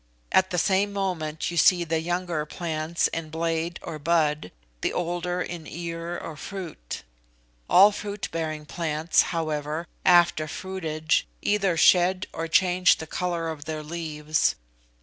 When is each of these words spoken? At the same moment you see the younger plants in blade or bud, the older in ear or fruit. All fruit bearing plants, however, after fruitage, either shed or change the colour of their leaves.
At 0.31 0.49
the 0.49 0.57
same 0.57 0.91
moment 0.91 1.51
you 1.51 1.57
see 1.57 1.83
the 1.83 1.99
younger 2.01 2.43
plants 2.47 3.07
in 3.09 3.29
blade 3.29 3.77
or 3.83 3.99
bud, 3.99 4.51
the 4.81 4.91
older 4.91 5.43
in 5.43 5.67
ear 5.67 6.17
or 6.17 6.35
fruit. 6.35 7.03
All 7.69 7.91
fruit 7.91 8.27
bearing 8.31 8.65
plants, 8.65 9.21
however, 9.29 9.85
after 10.03 10.47
fruitage, 10.47 11.27
either 11.43 11.77
shed 11.77 12.25
or 12.33 12.47
change 12.47 12.97
the 12.97 13.05
colour 13.05 13.47
of 13.49 13.65
their 13.65 13.83
leaves. 13.83 14.55